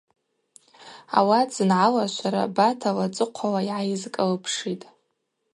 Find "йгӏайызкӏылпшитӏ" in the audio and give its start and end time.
3.63-4.85